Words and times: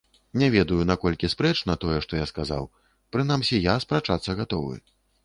Не 0.41 0.47
ведаю, 0.53 0.77
наколькі 0.91 1.27
спрэчна 1.33 1.75
тое, 1.83 1.97
што 2.05 2.13
я 2.21 2.25
сказаў, 2.31 2.65
прынамсі, 3.17 3.61
я 3.67 3.75
спрачацца 3.85 4.37
гатовы. 4.41 4.75